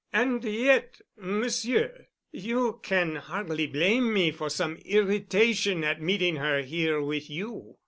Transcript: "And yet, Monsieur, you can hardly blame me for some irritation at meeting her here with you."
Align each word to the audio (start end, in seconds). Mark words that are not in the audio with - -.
"And 0.11 0.43
yet, 0.43 0.99
Monsieur, 1.15 2.07
you 2.31 2.79
can 2.81 3.17
hardly 3.17 3.67
blame 3.67 4.11
me 4.11 4.31
for 4.31 4.49
some 4.49 4.77
irritation 4.77 5.83
at 5.83 6.01
meeting 6.01 6.37
her 6.37 6.63
here 6.63 6.99
with 6.99 7.29
you." 7.29 7.75